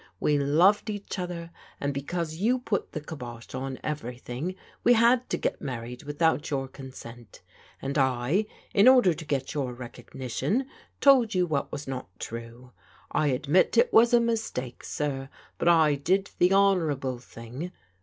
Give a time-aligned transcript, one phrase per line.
[0.19, 5.29] We loved each other, and because you put the kybosh on every thing, we had
[5.29, 7.43] to get married without your consent,
[7.83, 10.65] and I, in order to get your recognition,
[11.01, 12.71] told you what was not true.
[13.11, 15.29] I admit it was a mistake, sir;
[15.59, 17.71] but I did the honourable thing.